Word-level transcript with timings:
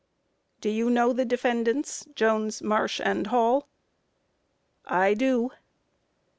Q. 0.61 0.61
Do 0.61 0.69
you 0.69 0.89
know 0.89 1.13
the 1.13 1.25
defendants, 1.25 2.07
Jones, 2.15 2.63
Marsh 2.63 2.99
and 3.03 3.27
Hall? 3.27 3.67
A. 4.87 4.93
I 4.95 5.13
do. 5.13 5.51